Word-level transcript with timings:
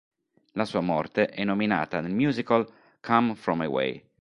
La 0.53 0.65
sua 0.65 0.79
morte 0.81 1.29
e 1.29 1.43
nominata 1.43 2.01
nel 2.01 2.15
musical 2.15 2.67
"Come 3.01 3.35
From 3.35 3.61
Away". 3.61 4.03